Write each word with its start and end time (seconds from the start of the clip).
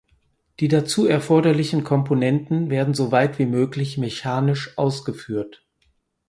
Die 0.59 0.67
dazu 0.67 1.05
erforderlichen 1.05 1.83
Komponenten 1.83 2.71
werden 2.71 2.95
so 2.95 3.11
weit 3.11 3.37
wie 3.37 3.45
möglich 3.45 3.99
mechanisch 3.99 4.75
ausgeführt. 4.75 5.63